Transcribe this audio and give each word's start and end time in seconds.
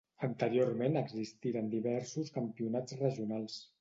Anteriorment 0.27 0.97
existiren 1.01 1.69
diversos 1.75 2.33
campionats 2.39 2.99
regionals. 3.03 3.61